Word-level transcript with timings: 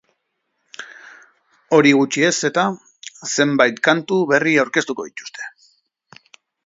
Hori 1.77 1.91
gutxi 1.99 2.25
ez 2.29 2.33
eta, 2.49 2.63
zenbait 3.35 3.83
kantu 3.89 4.19
berri 4.33 4.57
aurkeztuko 4.65 5.07
dituzte. 5.11 5.51